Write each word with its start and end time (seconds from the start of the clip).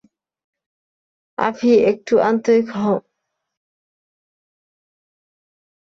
আভি, 1.37 1.71
একটু 1.91 2.13
আন্তরিক 2.29 2.65
হ্! 2.73 2.85